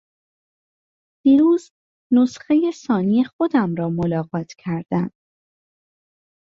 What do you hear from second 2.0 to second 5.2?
نسخهی ثانی خودم را ملاقات کردم.